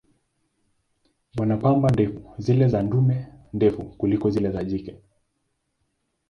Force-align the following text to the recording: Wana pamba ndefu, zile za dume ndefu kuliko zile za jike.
Wana 1.37 1.57
pamba 1.57 1.89
ndefu, 1.91 2.31
zile 2.37 2.67
za 2.67 2.83
dume 2.83 3.27
ndefu 3.53 3.83
kuliko 3.83 4.29
zile 4.29 4.51
za 4.51 4.63
jike. 4.63 4.97